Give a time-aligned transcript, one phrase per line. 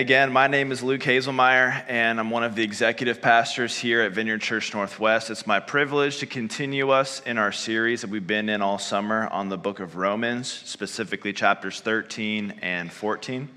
[0.00, 4.12] Again, my name is Luke Hazelmeyer, and I'm one of the executive pastors here at
[4.12, 5.28] Vineyard Church Northwest.
[5.28, 9.28] It's my privilege to continue us in our series that we've been in all summer
[9.28, 13.50] on the book of Romans, specifically chapters 13 and 14.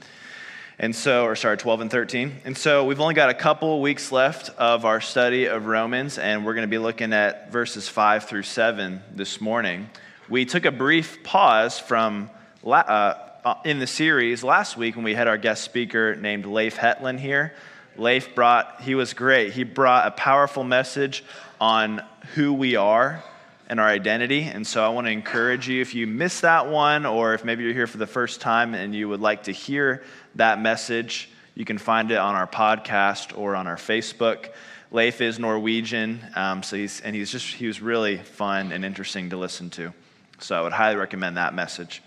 [0.80, 2.42] And so, or sorry, 12 and 13.
[2.44, 6.46] And so we've only got a couple weeks left of our study of Romans, and
[6.46, 9.90] we're going to be looking at verses 5 through 7 this morning.
[10.28, 12.30] We took a brief pause from.
[12.66, 13.23] Uh, uh,
[13.66, 17.54] in the series last week when we had our guest speaker named Leif Hetland here.
[17.98, 19.54] Leif brought, he was great.
[19.54, 21.24] He brought a powerful message
[21.60, 22.02] on
[22.36, 23.24] who we are
[23.68, 24.44] and our identity.
[24.44, 27.64] And so I want to encourage you if you missed that one, or if maybe
[27.64, 30.04] you're here for the first time and you would like to hear
[30.36, 34.50] that message, you can find it on our podcast or on our Facebook.
[34.92, 39.32] Leif is Norwegian, um, so he's, and he's just, he was really fun and interesting
[39.32, 39.94] to listen to.
[40.40, 42.02] So I would highly recommend that message.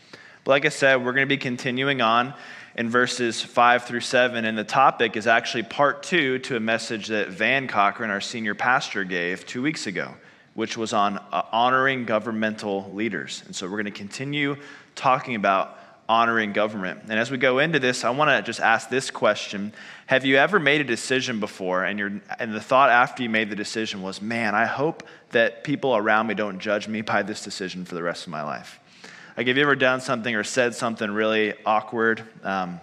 [0.46, 2.32] But like I said, we're going to be continuing on
[2.76, 4.44] in verses 5 through 7.
[4.44, 8.54] And the topic is actually part two to a message that Van Cochran, our senior
[8.54, 10.14] pastor, gave two weeks ago,
[10.54, 13.42] which was on uh, honoring governmental leaders.
[13.46, 14.56] And so we're going to continue
[14.94, 17.00] talking about honoring government.
[17.08, 19.72] And as we go into this, I want to just ask this question
[20.06, 23.50] Have you ever made a decision before, and, you and the thought after you made
[23.50, 27.42] the decision was, man, I hope that people around me don't judge me by this
[27.42, 28.78] decision for the rest of my life?
[29.36, 32.22] Like, have you ever done something or said something really awkward?
[32.42, 32.80] Um,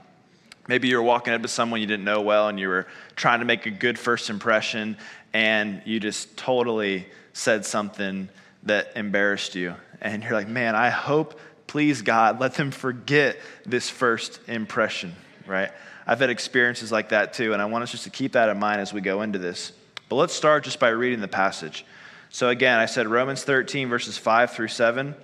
[0.67, 3.39] maybe you were walking up to someone you didn't know well and you were trying
[3.39, 4.95] to make a good first impression
[5.33, 8.29] and you just totally said something
[8.63, 9.73] that embarrassed you.
[10.00, 15.16] And you're like, man, I hope, please God, let them forget this first impression,
[15.47, 15.72] right?
[16.05, 18.59] I've had experiences like that too, and I want us just to keep that in
[18.59, 19.72] mind as we go into this.
[20.07, 21.83] But let's start just by reading the passage.
[22.29, 25.16] So, again, I said Romans 13, verses 5 through 7.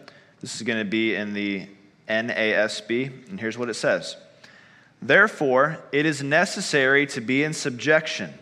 [0.42, 1.68] This is going to be in the
[2.08, 4.16] NASB, and here's what it says
[5.02, 8.34] Therefore, it is necessary to be in subjection,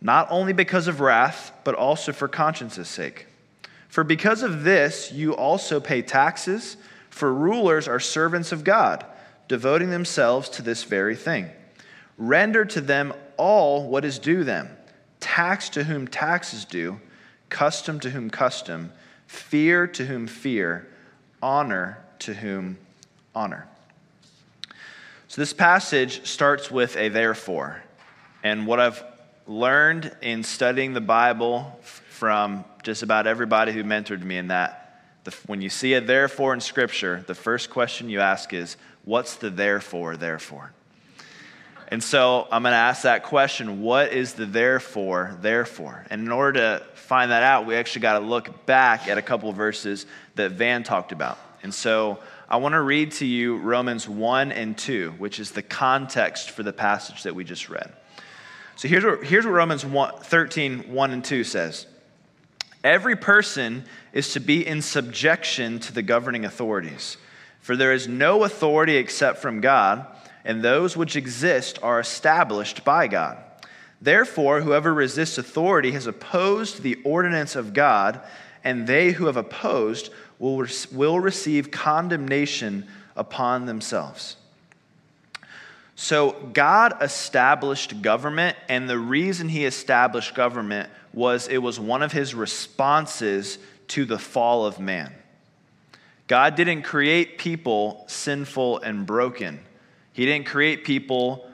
[0.00, 3.26] not only because of wrath, but also for conscience's sake.
[3.88, 6.76] For because of this, you also pay taxes,
[7.08, 9.04] for rulers are servants of God,
[9.48, 11.50] devoting themselves to this very thing.
[12.16, 14.68] Render to them all what is due them
[15.20, 16.98] tax to whom tax is due,
[17.50, 18.90] custom to whom custom,
[19.26, 20.89] fear to whom fear
[21.42, 22.78] honor to whom
[23.34, 23.66] honor.
[25.28, 27.82] So this passage starts with a therefore.
[28.42, 29.02] And what I've
[29.46, 35.34] learned in studying the Bible from just about everybody who mentored me in that, the,
[35.46, 39.50] when you see a therefore in Scripture, the first question you ask is, What's the
[39.50, 40.72] therefore, therefore?
[41.90, 46.06] And so I'm going to ask that question what is the therefore, therefore?
[46.08, 49.22] And in order to find that out, we actually got to look back at a
[49.22, 50.06] couple verses
[50.36, 51.38] that Van talked about.
[51.64, 55.62] And so I want to read to you Romans 1 and 2, which is the
[55.62, 57.92] context for the passage that we just read.
[58.76, 61.86] So here's what, here's what Romans 1, 13, 1 and 2 says
[62.84, 67.16] Every person is to be in subjection to the governing authorities,
[67.60, 70.06] for there is no authority except from God
[70.44, 73.38] and those which exist are established by God.
[74.00, 78.20] Therefore, whoever resists authority has opposed the ordinance of God,
[78.64, 84.36] and they who have opposed will, will receive condemnation upon themselves.
[85.94, 92.10] So, God established government, and the reason He established government was it was one of
[92.10, 93.58] His responses
[93.88, 95.12] to the fall of man.
[96.26, 99.60] God didn't create people sinful and broken.
[100.20, 101.48] He didn't create people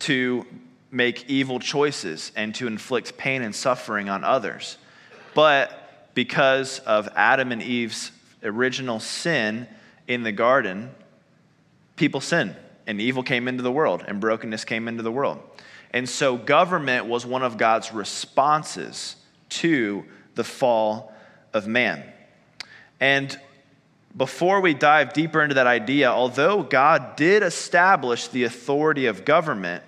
[0.00, 0.44] to
[0.90, 4.76] make evil choices and to inflict pain and suffering on others.
[5.34, 8.10] But because of Adam and Eve's
[8.42, 9.66] original sin
[10.06, 10.90] in the garden,
[11.96, 12.54] people sinned
[12.86, 15.40] and evil came into the world and brokenness came into the world.
[15.90, 19.16] And so government was one of God's responses
[19.48, 20.04] to
[20.34, 21.14] the fall
[21.54, 22.04] of man.
[23.00, 23.40] And
[24.16, 29.84] before we dive deeper into that idea, although God did establish the authority of government,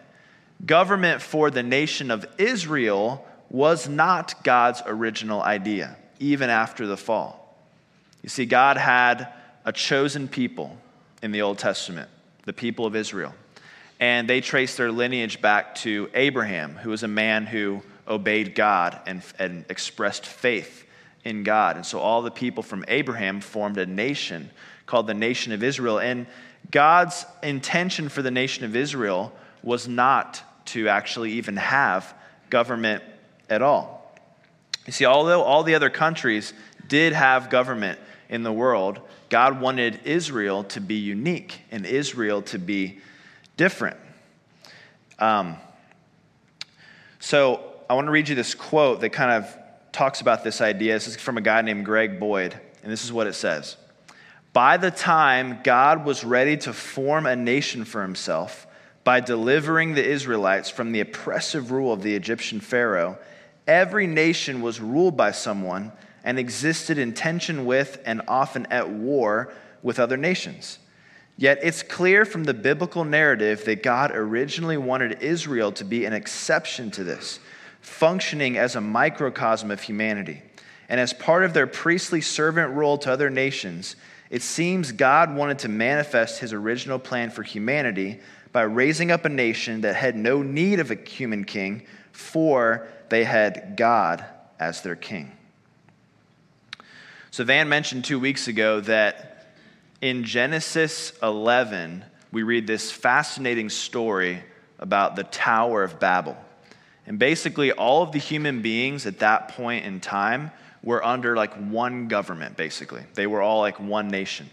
[0.65, 7.57] government for the nation of Israel was not God's original idea, even after the fall.
[8.23, 9.29] You see, God had
[9.65, 10.77] a chosen people
[11.23, 12.11] in the Old Testament,
[12.45, 13.35] the people of Israel.
[14.01, 19.01] And they traced their lineage back to Abraham, who was a man who obeyed God
[19.07, 20.85] and, and expressed faith
[21.25, 21.77] in God.
[21.77, 24.51] And so all the people from Abraham formed a nation
[24.87, 25.99] called the nation of Israel.
[25.99, 26.27] And
[26.71, 29.33] God's intention for the nation of Israel
[29.63, 32.15] was not to actually even have
[32.51, 33.03] government
[33.49, 34.17] at all.
[34.87, 36.53] You see, although all the other countries
[36.87, 37.99] did have government
[38.29, 43.01] in the world, God wanted Israel to be unique and Israel to be
[43.57, 43.97] different.
[45.19, 45.57] Um,
[47.19, 47.61] so
[47.91, 49.59] I want to read you this quote that kind of
[49.93, 50.95] talks about this idea.
[50.95, 53.77] This is from a guy named Greg Boyd, and this is what it says
[54.53, 58.67] By the time God was ready to form a nation for himself
[59.05, 63.19] by delivering the Israelites from the oppressive rule of the Egyptian Pharaoh,
[63.67, 65.93] every nation was ruled by someone
[66.25, 69.53] and existed in tension with and often at war
[69.83, 70.79] with other nations.
[71.39, 76.13] Yet it's clear from the biblical narrative that God originally wanted Israel to be an
[76.13, 77.39] exception to this,
[77.81, 80.43] functioning as a microcosm of humanity.
[80.89, 83.97] And as part of their priestly servant role to other nations,
[84.31, 88.21] it seems God wanted to manifest his original plan for humanity
[88.53, 93.25] by raising up a nation that had no need of a human king, for they
[93.25, 94.25] had God
[94.59, 95.33] as their king.
[97.31, 99.55] So, Van mentioned two weeks ago that
[100.01, 104.43] in Genesis 11, we read this fascinating story
[104.79, 106.37] about the Tower of Babel.
[107.09, 110.51] And basically, all of the human beings at that point in time
[110.83, 113.03] were under like one government, basically.
[113.15, 114.51] They were all like one nation.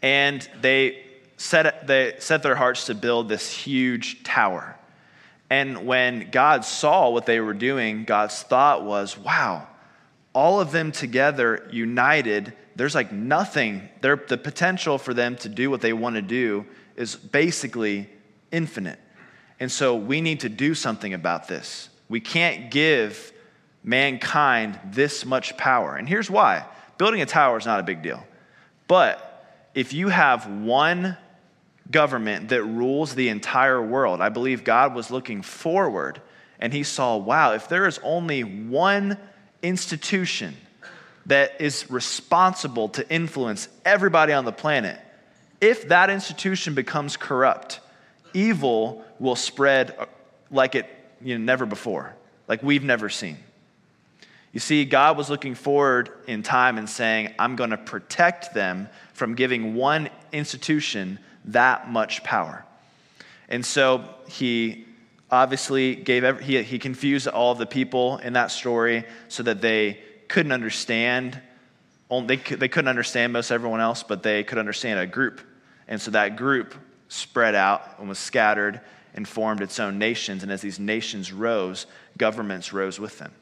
[0.00, 1.04] And they
[1.36, 4.74] set, they set their hearts to build this huge tower.
[5.50, 9.68] And when God saw what they were doing, God's thought was, wow,
[10.32, 13.86] all of them together, united, there's like nothing.
[14.00, 16.64] There, the potential for them to do what they want to do
[16.96, 18.08] is basically
[18.50, 18.98] infinite.
[19.62, 21.88] And so we need to do something about this.
[22.08, 23.32] We can't give
[23.84, 25.94] mankind this much power.
[25.94, 26.66] And here's why
[26.98, 28.26] building a tower is not a big deal.
[28.88, 31.16] But if you have one
[31.92, 36.20] government that rules the entire world, I believe God was looking forward
[36.58, 39.16] and he saw, wow, if there is only one
[39.62, 40.56] institution
[41.26, 44.98] that is responsible to influence everybody on the planet,
[45.60, 47.78] if that institution becomes corrupt,
[48.34, 50.06] evil will spread uh,
[50.50, 50.86] like it
[51.22, 52.14] you know, never before,
[52.48, 53.38] like we've never seen.
[54.52, 58.88] You see, God was looking forward in time and saying, I'm going to protect them
[59.14, 62.64] from giving one institution that much power.
[63.48, 64.86] And so he
[65.30, 69.62] obviously gave, every, he, he confused all of the people in that story so that
[69.62, 71.40] they couldn't understand.
[72.10, 75.40] They, they couldn't understand most everyone else, but they could understand a group.
[75.88, 76.74] And so that group
[77.12, 78.80] spread out and was scattered
[79.14, 80.42] and formed its own nations.
[80.42, 81.86] And as these nations rose,
[82.16, 83.32] governments rose with them.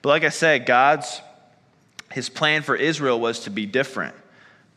[0.00, 1.20] But like I said, God's,
[2.10, 4.14] his plan for Israel was to be different.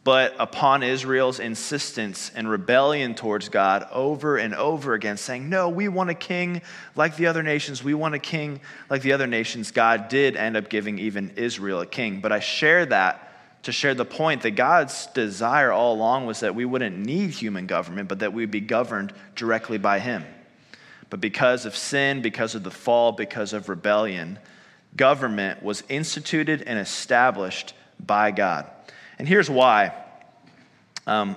[0.03, 5.87] But upon Israel's insistence and rebellion towards God over and over again, saying, No, we
[5.87, 6.61] want a king
[6.95, 10.57] like the other nations, we want a king like the other nations, God did end
[10.57, 12.21] up giving even Israel a king.
[12.21, 13.28] But I share that
[13.69, 17.67] to share the point that God's desire all along was that we wouldn't need human
[17.67, 20.25] government, but that we'd be governed directly by Him.
[21.11, 24.39] But because of sin, because of the fall, because of rebellion,
[24.95, 28.67] government was instituted and established by God.
[29.19, 29.93] And here's why.
[31.05, 31.35] Um,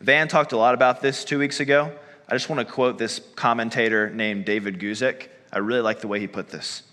[0.00, 1.92] Van talked a lot about this two weeks ago.
[2.28, 5.28] I just want to quote this commentator named David Guzik.
[5.52, 6.84] I really like the way he put this.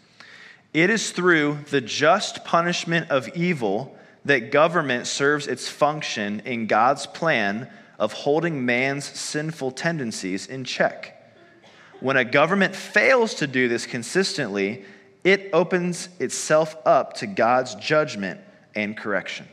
[0.74, 3.96] It is through the just punishment of evil
[4.30, 7.68] that government serves its function in God's plan
[7.98, 11.16] of holding man's sinful tendencies in check.
[12.00, 14.86] When a government fails to do this consistently,
[15.24, 18.40] it opens itself up to God's judgment
[18.76, 19.48] and correction.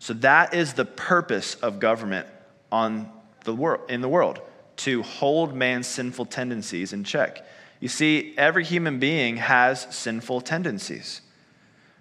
[0.00, 2.26] So that is the purpose of government
[2.72, 3.08] on
[3.44, 4.40] the world, in the world,
[4.78, 7.46] to hold man's sinful tendencies in check.
[7.78, 11.20] You see, every human being has sinful tendencies.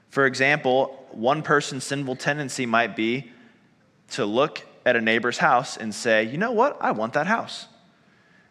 [0.10, 3.32] For example, one person's sinful tendency might be
[4.12, 7.68] to look at a neighbor's house and say, you know what, I want that house.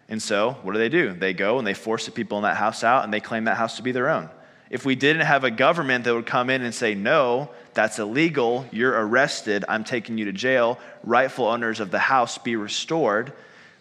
[0.08, 1.12] And so, what do they do?
[1.12, 3.56] They go and they force the people in that house out and they claim that
[3.56, 4.28] house to be their own.
[4.68, 8.66] If we didn't have a government that would come in and say, no, that's illegal,
[8.72, 13.32] you're arrested, I'm taking you to jail, rightful owners of the house be restored,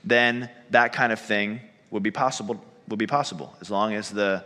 [0.03, 1.61] then that kind of thing
[1.91, 4.43] would be possible, would be possible as long as the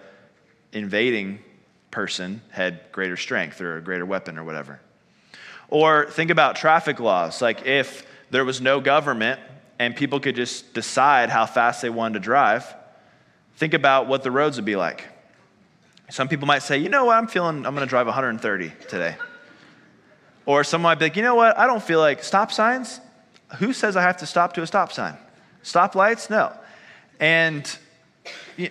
[0.71, 1.39] invading
[1.95, 4.81] person had greater strength or a greater weapon or whatever.
[5.69, 7.41] Or think about traffic laws.
[7.41, 9.39] Like if there was no government
[9.79, 12.65] and people could just decide how fast they wanted to drive,
[13.55, 15.05] think about what the roads would be like.
[16.09, 19.15] Some people might say, you know what, I'm feeling, I'm going to drive 130 today.
[20.45, 22.99] Or someone might be like, you know what, I don't feel like stop signs.
[23.59, 25.17] Who says I have to stop to a stop sign?
[25.63, 26.29] Stop lights?
[26.29, 26.51] No.
[27.21, 27.63] And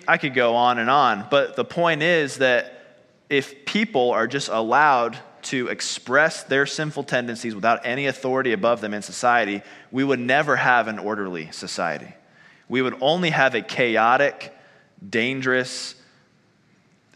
[0.06, 2.73] I could go on and on, but the point is that
[3.34, 8.94] if people are just allowed to express their sinful tendencies without any authority above them
[8.94, 9.60] in society,
[9.90, 12.14] we would never have an orderly society.
[12.68, 14.54] We would only have a chaotic,
[15.06, 15.96] dangerous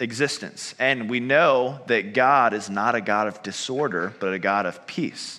[0.01, 0.75] existence.
[0.81, 4.89] And we know that God is not a God of disorder, but a God of
[4.89, 5.39] peace.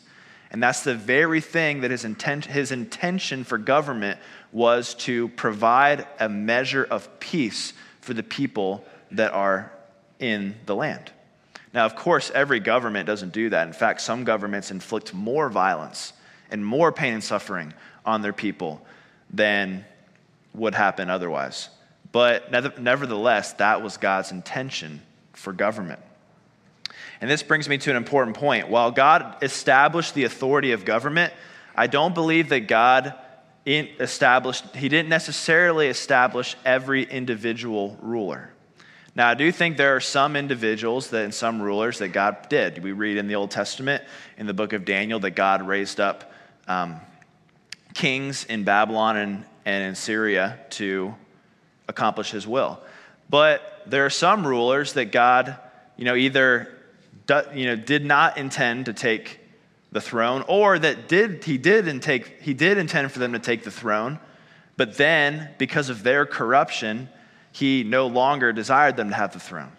[0.49, 4.17] And that's the very thing that his, intent, his intention for government
[4.53, 9.73] was to provide a measure of peace for the people that are
[10.19, 11.11] in the land.
[11.73, 13.67] Now, of course, every government doesn't do that.
[13.67, 16.13] In fact, some governments inflict more violence
[16.51, 17.73] and more pain and suffering
[18.05, 18.85] on their people
[19.31, 19.85] than
[20.53, 21.69] would happen otherwise.
[22.11, 25.01] But nevertheless, that was God's intention
[25.33, 25.99] for government.
[27.21, 28.69] And this brings me to an important point.
[28.69, 31.33] While God established the authority of government,
[31.75, 33.13] I don't believe that God
[33.65, 38.51] established, He didn't necessarily establish every individual ruler.
[39.19, 42.81] Now, I do think there are some individuals that, and some rulers that God did.
[42.81, 44.01] We read in the Old Testament,
[44.37, 46.31] in the book of Daniel, that God raised up
[46.69, 47.01] um,
[47.93, 51.13] kings in Babylon and, and in Syria to
[51.89, 52.79] accomplish his will.
[53.29, 55.57] But there are some rulers that God,
[55.97, 56.73] you know, either
[57.53, 59.41] you know, did not intend to take
[59.91, 63.39] the throne, or that did he did and take he did intend for them to
[63.39, 64.17] take the throne,
[64.77, 67.09] but then because of their corruption,
[67.51, 69.71] he no longer desired them to have the throne.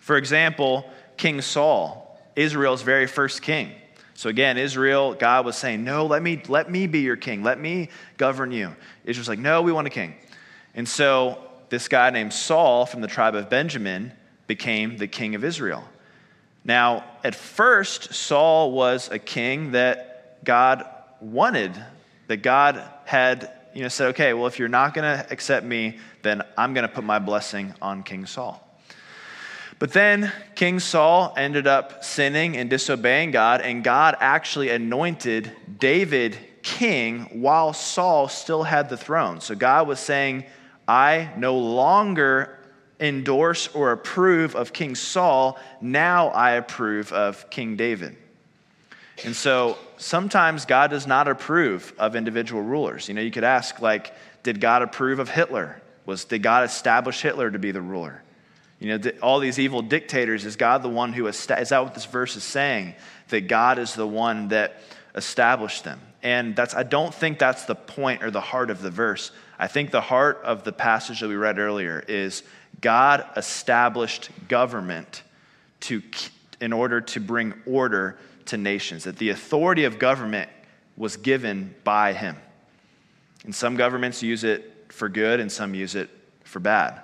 [0.00, 3.72] For example, King Saul, Israel's very first king.
[4.14, 7.42] So again, Israel, God was saying, No, let me, let me be your king.
[7.42, 8.74] Let me govern you.
[9.04, 10.14] Israel's like, No, we want a king.
[10.74, 11.38] And so
[11.68, 14.12] this guy named Saul from the tribe of Benjamin
[14.46, 15.84] became the king of Israel.
[16.64, 20.84] Now, at first, Saul was a king that God
[21.20, 21.72] wanted,
[22.28, 25.98] that God had you know, said, okay, well, if you're not going to accept me,
[26.22, 28.60] then I'm going to put my blessing on King Saul.
[29.78, 36.38] But then King Saul ended up sinning and disobeying God, and God actually anointed David
[36.62, 39.40] king while Saul still had the throne.
[39.40, 40.44] So God was saying,
[40.86, 42.58] I no longer
[43.00, 48.16] endorse or approve of King Saul, now I approve of King David.
[49.24, 53.08] And so sometimes God does not approve of individual rulers.
[53.08, 55.80] You know, you could ask, like, did God approve of Hitler?
[56.04, 58.22] Was, did God establish Hitler to be the ruler?
[58.80, 61.94] You know, all these evil dictators, is God the one who, is is that what
[61.94, 62.94] this verse is saying?
[63.28, 64.80] That God is the one that
[65.14, 66.00] established them.
[66.22, 69.30] And that's, I don't think that's the point or the heart of the verse.
[69.58, 72.42] I think the heart of the passage that we read earlier is
[72.80, 75.22] God established government
[75.80, 76.02] to,
[76.60, 80.50] in order to bring order to nations, that the authority of government
[80.96, 82.36] was given by him.
[83.44, 86.08] And some governments use it for good, and some use it
[86.44, 87.00] for bad.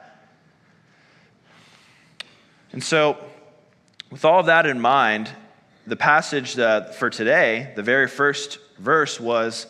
[2.72, 3.18] And so,
[4.10, 5.30] with all of that in mind,
[5.86, 9.66] the passage for today, the very first verse was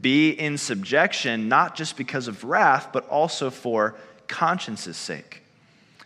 [0.00, 3.94] be in subjection, not just because of wrath, but also for
[4.26, 5.42] conscience's sake.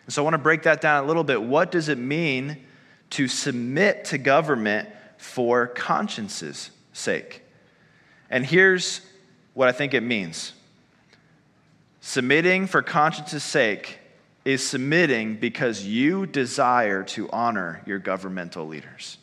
[0.05, 1.43] And so I want to break that down a little bit.
[1.43, 2.59] What does it mean
[3.11, 7.43] to submit to government for conscience's sake?
[8.31, 9.01] And here's
[9.55, 10.53] what I think it means
[12.01, 13.99] submitting for conscience's sake
[14.45, 19.19] is submitting because you desire to honor your governmental leaders.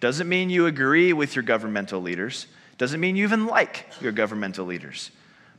[0.00, 2.46] Doesn't mean you agree with your governmental leaders,
[2.78, 5.10] doesn't mean you even like your governmental leaders.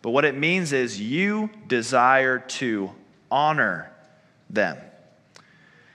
[0.02, 2.92] But what it means is you desire to
[3.32, 3.92] honor
[4.50, 4.78] them.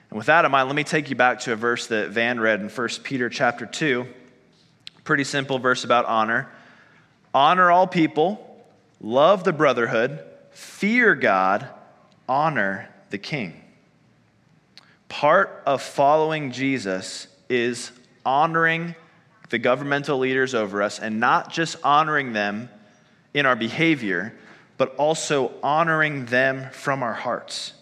[0.09, 2.39] And with that in mind, let me take you back to a verse that Van
[2.39, 4.07] read in 1 Peter chapter 2.
[5.03, 6.49] Pretty simple verse about honor.
[7.33, 8.65] Honor all people,
[8.99, 11.67] love the brotherhood, fear God,
[12.27, 13.61] honor the king.
[15.09, 17.91] Part of following Jesus is
[18.25, 18.95] honoring
[19.49, 22.69] the governmental leaders over us and not just honoring them
[23.33, 24.33] in our behavior,
[24.77, 27.73] but also honoring them from our hearts.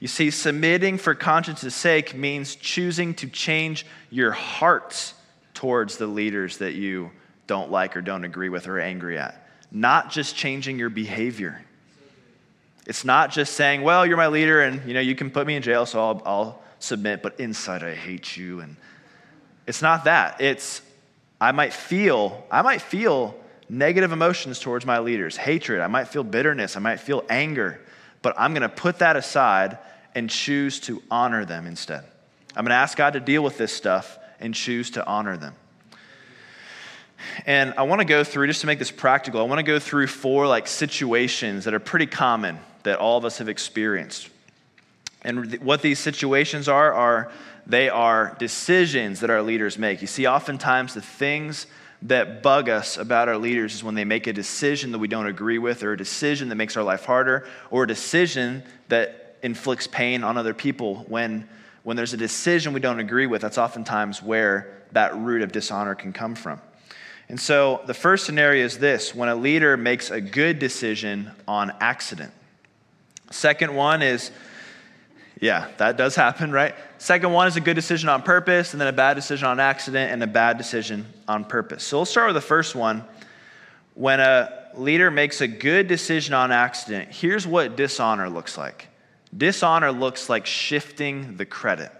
[0.00, 5.14] You see, submitting for conscience' sake means choosing to change your hearts
[5.54, 7.10] towards the leaders that you
[7.48, 11.64] don't like or don't agree with or are angry at, not just changing your behavior.
[12.86, 15.56] It's not just saying, well, you're my leader and you know you can put me
[15.56, 18.60] in jail, so I'll, I'll submit, but inside I hate you.
[18.60, 18.76] And
[19.66, 20.40] it's not that.
[20.40, 20.80] It's
[21.40, 23.34] I might feel, I might feel
[23.68, 27.80] negative emotions towards my leaders, hatred, I might feel bitterness, I might feel anger
[28.22, 29.78] but I'm going to put that aside
[30.14, 32.04] and choose to honor them instead.
[32.56, 35.54] I'm going to ask God to deal with this stuff and choose to honor them.
[37.46, 39.78] And I want to go through, just to make this practical, I want to go
[39.78, 44.28] through four like situations that are pretty common that all of us have experienced.
[45.22, 47.32] And what these situations are, are
[47.66, 50.00] they are decisions that our leaders make.
[50.00, 51.66] You see, oftentimes the things
[52.02, 55.26] that bug us about our leaders is when they make a decision that we don't
[55.26, 59.86] agree with, or a decision that makes our life harder, or a decision that inflicts
[59.86, 61.04] pain on other people.
[61.08, 61.48] When,
[61.82, 65.94] when there's a decision we don't agree with, that's oftentimes where that root of dishonor
[65.94, 66.60] can come from.
[67.28, 71.72] And so the first scenario is this when a leader makes a good decision on
[71.80, 72.32] accident.
[73.30, 74.30] Second one is,
[75.40, 76.74] yeah, that does happen, right?
[76.98, 80.12] Second one is a good decision on purpose, and then a bad decision on accident,
[80.12, 81.84] and a bad decision on purpose.
[81.84, 83.04] So we'll start with the first one.
[83.94, 88.88] When a leader makes a good decision on accident, here's what dishonor looks like
[89.36, 91.92] dishonor looks like shifting the credit.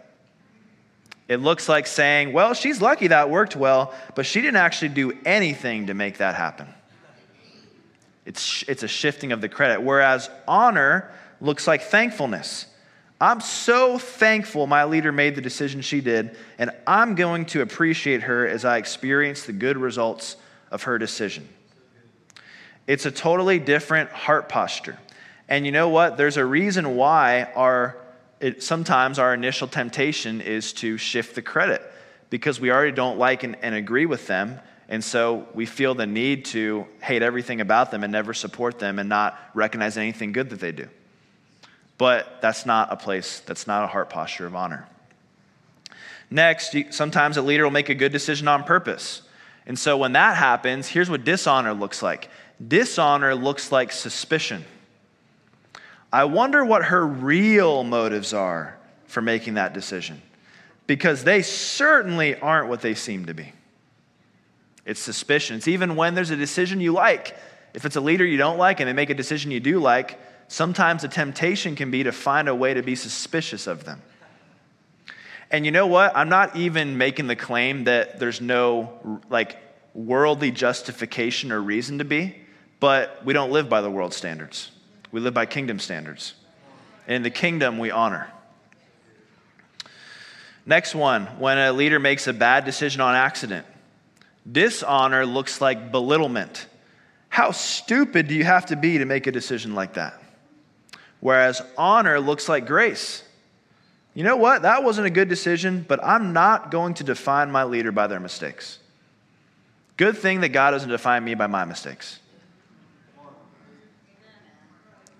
[1.28, 5.12] It looks like saying, well, she's lucky that worked well, but she didn't actually do
[5.26, 6.66] anything to make that happen.
[8.24, 9.82] It's, it's a shifting of the credit.
[9.82, 12.64] Whereas honor looks like thankfulness.
[13.20, 18.22] I'm so thankful my leader made the decision she did, and I'm going to appreciate
[18.22, 20.36] her as I experience the good results
[20.70, 21.48] of her decision.
[22.86, 24.98] It's a totally different heart posture.
[25.48, 26.16] And you know what?
[26.16, 27.96] There's a reason why our
[28.40, 31.82] it, sometimes our initial temptation is to shift the credit
[32.30, 34.60] because we already don't like and, and agree with them.
[34.88, 38.98] And so we feel the need to hate everything about them and never support them
[38.98, 40.88] and not recognize anything good that they do.
[41.98, 44.88] But that's not a place, that's not a heart posture of honor.
[46.30, 49.22] Next, sometimes a leader will make a good decision on purpose.
[49.66, 52.28] And so when that happens, here's what dishonor looks like
[52.66, 54.64] dishonor looks like suspicion.
[56.12, 60.22] I wonder what her real motives are for making that decision
[60.86, 63.52] because they certainly aren't what they seem to be.
[64.86, 65.56] It's suspicion.
[65.56, 67.36] It's even when there's a decision you like.
[67.74, 70.18] If it's a leader you don't like and they make a decision you do like,
[70.48, 74.02] sometimes the temptation can be to find a way to be suspicious of them.
[75.50, 76.14] And you know what?
[76.16, 79.56] I'm not even making the claim that there's no like
[79.94, 82.36] worldly justification or reason to be,
[82.80, 84.70] but we don't live by the world standards.
[85.10, 86.34] We live by kingdom standards.
[87.06, 88.30] And in the kingdom, we honor.
[90.66, 93.66] Next one, when a leader makes a bad decision on accident.
[94.50, 96.66] Dishonor looks like belittlement.
[97.30, 100.20] How stupid do you have to be to make a decision like that?
[101.20, 103.24] Whereas honor looks like grace.
[104.14, 104.62] You know what?
[104.62, 108.20] That wasn't a good decision, but I'm not going to define my leader by their
[108.20, 108.78] mistakes.
[109.96, 112.20] Good thing that God doesn't define me by my mistakes.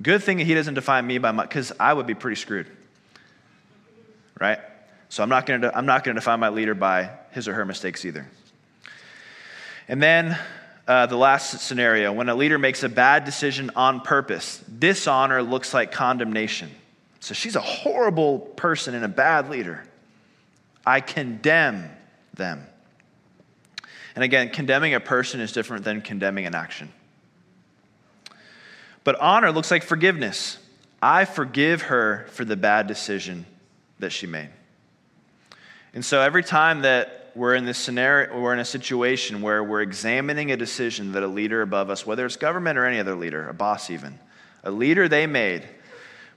[0.01, 2.69] Good thing that he doesn't define me by my, because I would be pretty screwed.
[4.41, 4.61] Right?
[5.09, 7.55] So I'm not going to I'm not going to define my leader by his or
[7.55, 8.29] her mistakes either.
[9.89, 10.39] And then
[10.89, 15.75] uh, the last scenario when a leader makes a bad decision on purpose, dishonor looks
[15.75, 16.71] like condemnation.
[17.21, 19.85] So she's a horrible person and a bad leader.
[20.87, 21.91] I condemn
[22.33, 22.67] them.
[24.15, 26.91] And again, condemning a person is different than condemning an action.
[29.05, 30.59] But honor looks like forgiveness.
[31.03, 33.45] I forgive her for the bad decision
[33.99, 34.49] that she made.
[35.93, 39.83] And so every time that we're in this scenario, we're in a situation where we're
[39.83, 43.49] examining a decision that a leader above us, whether it's government or any other leader,
[43.49, 44.19] a boss even,
[44.65, 45.69] a leader they made,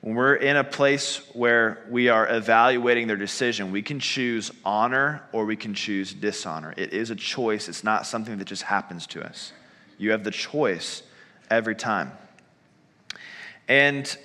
[0.02, 5.22] when we're in a place where we are evaluating their decision, we can choose honor
[5.32, 6.74] or we can choose dishonor.
[6.76, 9.54] It is a choice, it's not something that just happens to us.
[10.00, 11.04] You have the choice
[11.52, 12.12] every time.
[13.68, 14.18] And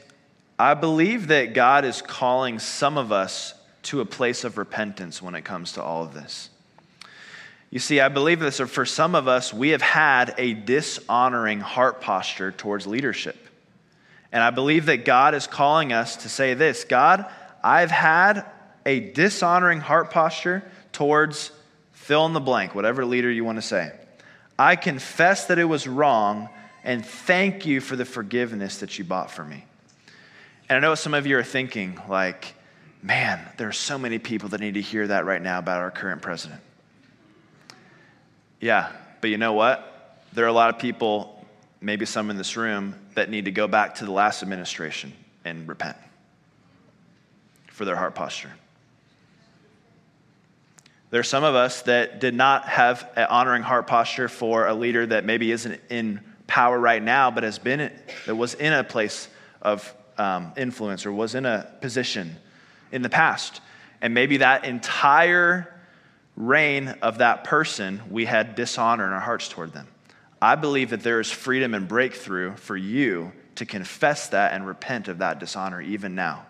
[0.59, 3.53] I believe that God is calling some of us
[3.85, 6.49] to a place of repentance when it comes to all of this.
[7.77, 12.01] You see, I believe that for some of us, we have had a dishonoring heart
[12.01, 13.37] posture towards leadership.
[14.33, 17.27] And I believe that God is calling us to say this God,
[17.63, 18.47] I've had
[18.87, 21.51] a dishonoring heart posture towards
[21.93, 23.93] fill in the blank, whatever leader you want to say.
[24.59, 26.49] I confess that it was wrong,
[26.83, 29.67] and thank you for the forgiveness that you bought for me.
[30.71, 32.55] And I know some of you are thinking, like,
[33.03, 35.91] man, there are so many people that need to hear that right now about our
[35.91, 36.63] current president.
[38.61, 38.91] Yeah,
[39.21, 40.23] but you know what?
[40.33, 41.45] There are a lot of people,
[41.81, 45.13] maybe some in this room, that need to go back to the last administration
[45.45, 45.97] and repent
[47.69, 48.53] for their heart posture.
[51.11, 54.75] There are some of us that did not have an honoring heart posture for a
[54.75, 57.93] leader that maybe isn't in power right now, but has been
[58.27, 59.29] that was in a place
[59.63, 62.37] of um, influence or was in a position
[62.91, 63.61] in the past,
[64.01, 65.76] and maybe that entire
[66.37, 69.89] reign of that person, we had dishonor in our hearts toward them.
[70.41, 75.09] I believe that there is freedom and breakthrough for you to confess that and repent
[75.09, 76.45] of that dishonor even now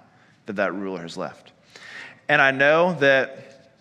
[0.46, 1.52] that that ruler has left.
[2.28, 3.72] And I know that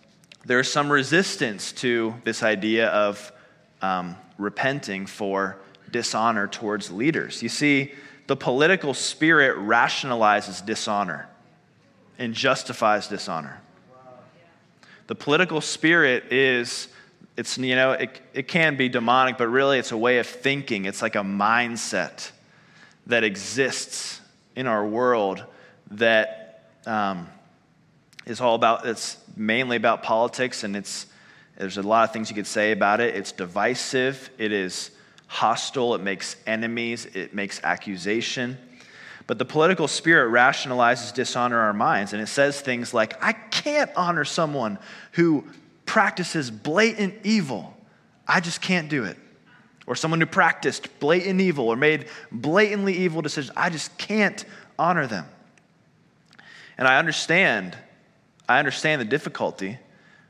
[0.44, 3.32] there's some resistance to this idea of
[3.82, 5.58] um, repenting for
[5.90, 7.42] dishonor towards leaders.
[7.42, 7.92] You see,
[8.28, 11.28] the political spirit rationalizes dishonor
[12.18, 13.60] and justifies dishonor.
[15.06, 16.88] The political spirit is,
[17.36, 20.84] it's, you know, it, it can be demonic, but really it's a way of thinking.
[20.84, 22.30] It's like a mindset
[23.06, 24.20] that exists
[24.56, 25.44] in our world
[25.92, 27.28] that um,
[28.26, 31.06] is all about, it's mainly about politics, and it's,
[31.56, 33.14] there's a lot of things you could say about it.
[33.14, 34.90] It's divisive, it is
[35.28, 38.58] hostile, it makes enemies, it makes accusation.
[39.26, 43.90] But the political spirit rationalizes dishonor our minds, and it says things like, I can't
[43.96, 44.78] honor someone
[45.12, 45.44] who
[45.84, 47.76] practices blatant evil.
[48.26, 49.16] I just can't do it.
[49.86, 53.56] Or someone who practiced blatant evil or made blatantly evil decisions.
[53.56, 54.44] I just can't
[54.78, 55.26] honor them.
[56.78, 57.76] And I understand,
[58.48, 59.78] I understand the difficulty,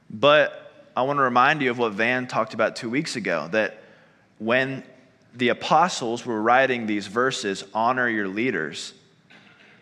[0.08, 3.82] but I want to remind you of what Van talked about two weeks ago that
[4.38, 4.84] when
[5.36, 8.94] the apostles were writing these verses, honor your leaders,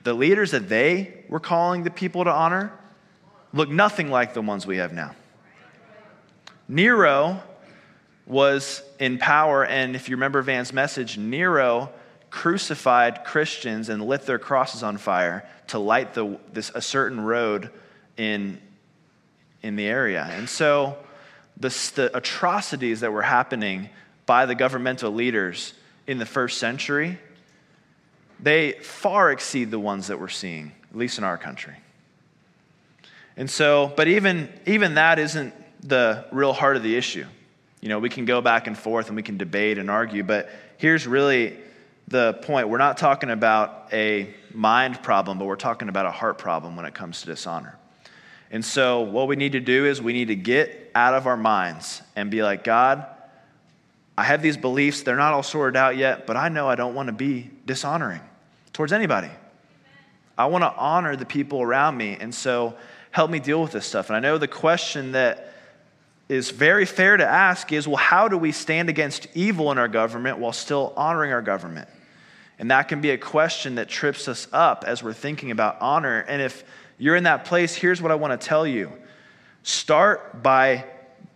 [0.03, 2.73] the leaders that they were calling the people to honor
[3.53, 5.15] look nothing like the ones we have now.
[6.67, 7.41] Nero
[8.27, 11.91] was in power, and if you remember Van's message, Nero
[12.31, 17.71] crucified Christians and lit their crosses on fire to light the, this, a certain road
[18.17, 18.61] in,
[19.63, 20.27] in the area.
[20.33, 20.99] And so
[21.57, 23.89] the, the atrocities that were happening
[24.27, 25.75] by the governmental leaders
[26.07, 27.19] in the first century,
[28.41, 31.77] they far exceed the ones that we're seeing, at least in our country.
[33.37, 37.27] And so, but even, even that isn't the real heart of the issue.
[37.81, 40.51] You know, we can go back and forth and we can debate and argue, but
[40.79, 41.57] here's really
[42.09, 42.69] the point.
[42.69, 46.87] We're not talking about a mind problem, but we're talking about a heart problem when
[46.87, 47.77] it comes to dishonor.
[48.51, 51.37] And so, what we need to do is we need to get out of our
[51.37, 53.05] minds and be like, God,
[54.17, 55.03] I have these beliefs.
[55.03, 58.21] They're not all sorted out yet, but I know I don't want to be dishonoring
[58.73, 59.31] towards anybody.
[60.37, 62.17] I want to honor the people around me.
[62.21, 62.77] And so
[63.11, 64.11] help me deal with this stuff.
[64.11, 65.53] And I know the question that
[66.29, 69.89] is very fair to ask is well, how do we stand against evil in our
[69.89, 71.89] government while still honoring our government?
[72.59, 76.21] And that can be a question that trips us up as we're thinking about honor.
[76.21, 76.65] And if
[76.99, 78.93] you're in that place, here's what I want to tell you
[79.63, 80.85] start by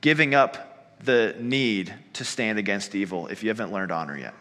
[0.01, 0.68] giving up
[1.01, 4.35] the need to stand against evil if you haven't learned honor yet.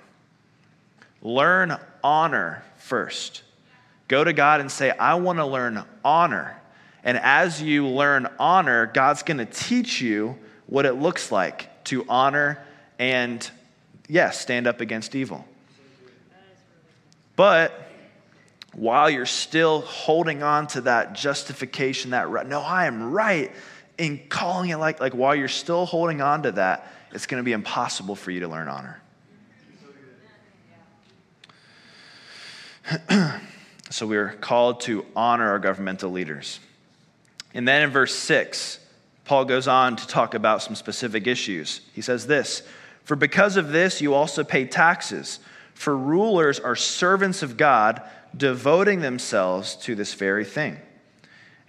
[1.21, 3.43] Learn honor first.
[4.07, 6.59] Go to God and say, I want to learn honor.
[7.03, 12.05] And as you learn honor, God's going to teach you what it looks like to
[12.09, 12.63] honor
[12.99, 13.49] and,
[14.07, 15.45] yes, stand up against evil.
[17.35, 17.87] But
[18.73, 23.51] while you're still holding on to that justification, that no, I am right
[23.97, 27.45] in calling it like, like while you're still holding on to that, it's going to
[27.45, 29.01] be impossible for you to learn honor.
[33.89, 36.59] so we're called to honor our governmental leaders.
[37.53, 38.79] And then in verse 6,
[39.25, 41.81] Paul goes on to talk about some specific issues.
[41.93, 42.63] He says this
[43.03, 45.39] For because of this, you also pay taxes,
[45.73, 48.01] for rulers are servants of God,
[48.35, 50.77] devoting themselves to this very thing.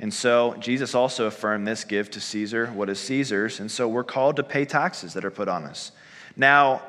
[0.00, 3.60] And so Jesus also affirmed this give to Caesar what is Caesar's.
[3.60, 5.92] And so we're called to pay taxes that are put on us.
[6.36, 6.82] Now,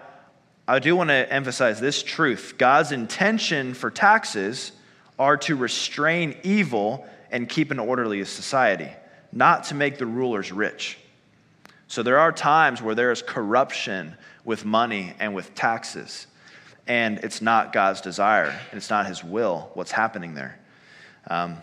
[0.68, 4.72] I do want to emphasize this truth God's intention for taxes
[5.18, 8.90] are to restrain evil and keep an orderly society,
[9.32, 10.98] not to make the rulers rich.
[11.88, 16.28] So there are times where there is corruption with money and with taxes,
[16.88, 20.60] and it's not God's desire, and it's not His will what's happening there.
[21.28, 21.58] Um,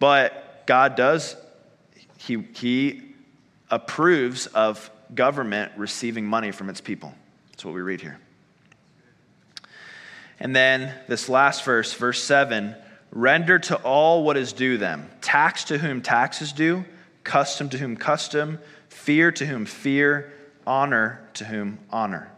[0.00, 1.34] but God does,
[2.18, 3.00] he, he
[3.70, 7.14] approves of government receiving money from its people.
[7.50, 8.18] That's what we read here.
[10.38, 12.76] And then this last verse, verse 7
[13.10, 16.84] render to all what is due them tax to whom tax is due,
[17.24, 18.58] custom to whom custom,
[18.90, 20.30] fear to whom fear,
[20.66, 22.30] honor to whom honor.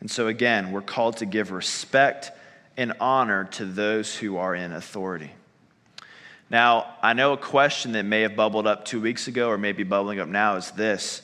[0.00, 2.32] And so again, we're called to give respect
[2.76, 5.30] and honor to those who are in authority.
[6.50, 9.84] Now, I know a question that may have bubbled up two weeks ago or maybe
[9.84, 11.22] bubbling up now is this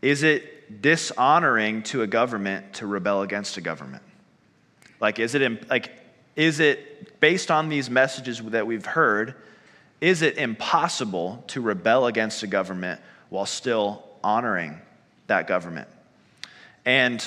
[0.00, 4.02] Is it dishonoring to a government to rebel against a government?
[4.98, 5.90] Like, is it, like,
[6.36, 9.34] is it based on these messages that we've heard,
[10.00, 14.80] is it impossible to rebel against a government while still honoring
[15.26, 15.88] that government?
[16.84, 17.24] And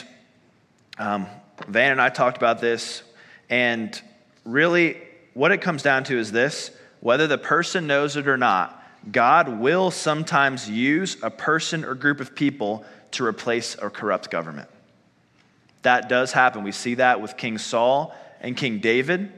[0.97, 1.27] um,
[1.67, 3.03] Van and I talked about this,
[3.49, 4.01] and
[4.45, 4.97] really,
[5.34, 8.81] what it comes down to is this whether the person knows it or not,
[9.12, 14.69] God will sometimes use a person or group of people to replace a corrupt government.
[15.84, 16.63] That does happen.
[16.63, 19.31] We see that with King Saul and King David.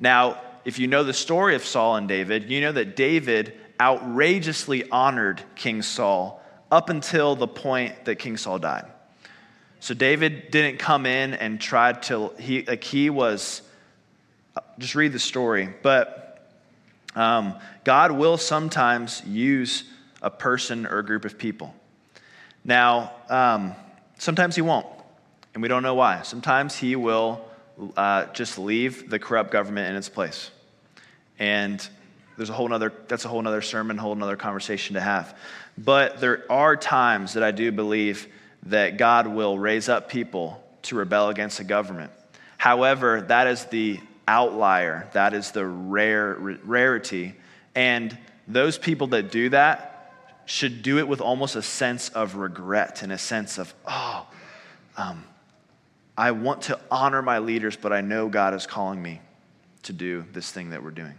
[0.00, 4.88] Now, if you know the story of Saul and David, you know that David outrageously
[4.90, 8.86] honored King Saul up until the point that King Saul died.
[9.80, 13.62] So David didn't come in and try to, he, like he was,
[14.78, 16.21] just read the story, but
[17.14, 19.84] um, God will sometimes use
[20.20, 21.74] a person or a group of people.
[22.64, 23.74] Now, um,
[24.18, 24.86] sometimes he won't,
[25.54, 26.22] and we don't know why.
[26.22, 27.44] Sometimes he will
[27.96, 30.50] uh, just leave the corrupt government in its place.
[31.38, 31.86] And
[32.36, 35.36] there's a whole nother, that's a whole nother sermon, whole nother conversation to have.
[35.76, 38.28] But there are times that I do believe
[38.64, 42.12] that God will raise up people to rebel against the government.
[42.58, 47.34] However, that is the outlier, that is the rare rarity.
[47.74, 50.12] And those people that do that
[50.44, 54.26] should do it with almost a sense of regret and a sense of, oh,
[54.96, 55.24] um,
[56.16, 59.20] I want to honor my leaders, but I know God is calling me
[59.84, 61.14] to do this thing that we're doing.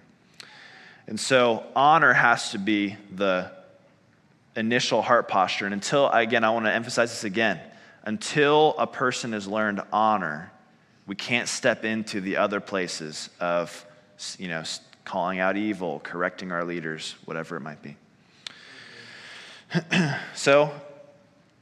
[1.07, 3.51] And so honor has to be the
[4.55, 5.65] initial heart posture.
[5.65, 7.59] And until, again, I want to emphasize this again
[8.03, 10.51] until a person has learned honor,
[11.05, 13.85] we can't step into the other places of,
[14.37, 14.63] you know,
[15.05, 17.97] calling out evil, correcting our leaders, whatever it might be.
[20.35, 20.71] so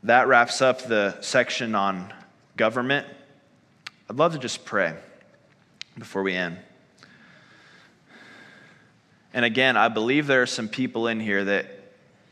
[0.04, 2.14] that wraps up the section on
[2.58, 3.08] government.
[4.10, 4.96] I'd love to just pray
[5.98, 6.58] before we end.
[9.34, 11.68] And again, I believe there are some people in here that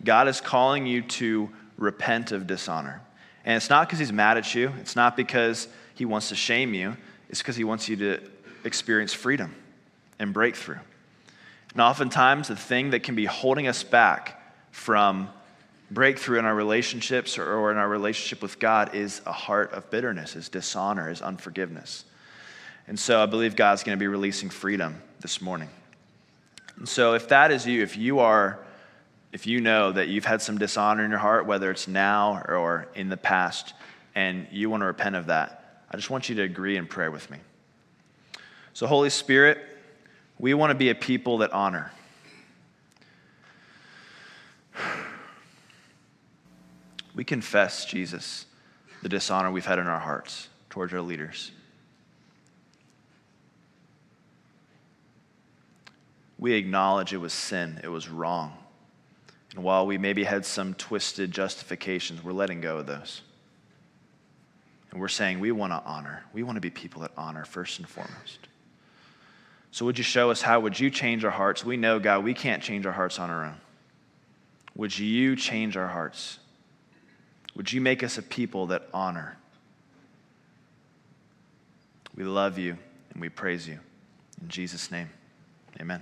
[0.04, 3.02] God is calling you to repent of dishonor.
[3.46, 5.68] And it's not because he's mad at you, it's not because
[6.00, 6.96] he wants to shame you,
[7.30, 8.22] it's because he wants you to
[8.64, 9.54] experience freedom
[10.18, 10.80] and breakthrough.
[11.74, 15.30] And oftentimes, the thing that can be holding us back from
[15.92, 20.38] breakthrough in our relationships or in our relationship with God is a heart of bitterness,
[20.38, 22.06] is dishonor, is unforgiveness.
[22.88, 25.70] And so I believe God's going to be releasing freedom this morning.
[26.78, 28.58] And so if that is you, if you are,
[29.34, 32.88] if you know that you've had some dishonor in your heart, whether it's now or
[32.96, 33.74] in the past,
[34.16, 37.12] and you want to repent of that, I just want you to agree in prayer
[37.12, 37.38] with me.
[38.74, 39.58] So, Holy Spirit,
[40.38, 41.92] we want to be a people that honor.
[47.16, 48.46] We confess, Jesus,
[49.02, 51.52] the dishonor we've had in our hearts towards our leaders.
[56.40, 58.58] we acknowledge it was sin, it was wrong.
[59.54, 63.22] And while we maybe had some twisted justifications, we're letting go of those.
[64.92, 66.24] And we're saying we want to honor.
[66.34, 68.40] We want to be people that honor first and foremost.
[69.72, 70.60] So, would you show us how?
[70.62, 71.64] Would you change our hearts?
[71.64, 73.58] We know, God, we can't change our hearts on our own.
[74.76, 76.40] Would you change our hearts?
[77.56, 79.38] Would you make us a people that honor?
[82.16, 82.78] We love you
[83.12, 83.80] and we praise you.
[84.42, 85.10] In Jesus' name,
[85.80, 86.02] amen.